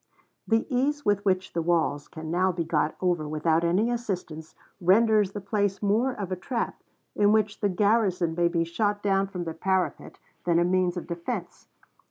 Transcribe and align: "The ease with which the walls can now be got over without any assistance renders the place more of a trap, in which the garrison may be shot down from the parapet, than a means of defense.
"The 0.47 0.65
ease 0.67 1.05
with 1.05 1.23
which 1.23 1.53
the 1.53 1.61
walls 1.61 2.07
can 2.07 2.31
now 2.31 2.51
be 2.51 2.63
got 2.63 2.95
over 3.01 3.27
without 3.29 3.63
any 3.63 3.91
assistance 3.91 4.55
renders 4.81 5.33
the 5.33 5.39
place 5.41 5.83
more 5.83 6.11
of 6.11 6.31
a 6.31 6.35
trap, 6.35 6.81
in 7.15 7.31
which 7.31 7.59
the 7.59 7.69
garrison 7.69 8.33
may 8.33 8.47
be 8.47 8.63
shot 8.63 9.03
down 9.03 9.27
from 9.27 9.43
the 9.43 9.53
parapet, 9.53 10.17
than 10.43 10.57
a 10.57 10.63
means 10.65 10.97
of 10.97 11.05
defense. 11.05 11.67